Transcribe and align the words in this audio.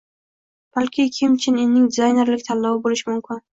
Bu 0.79 0.83
Kim 1.19 1.37
Chen 1.45 1.61
Inning 1.65 1.87
dizaynerlik 1.93 2.45
tanlovi 2.51 2.83
bo‘lishi 2.89 3.11
mumkin 3.15 3.47